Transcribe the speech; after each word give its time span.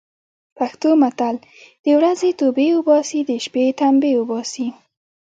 پښتو 0.57 0.89
متل: 1.01 1.35
د 1.83 1.85
ورځې 1.97 2.29
توبې 2.39 2.67
اوباسي، 2.75 3.19
د 3.29 3.31
شپې 3.43 3.65
تمبې 3.79 4.11
اوباسي. 4.19 4.67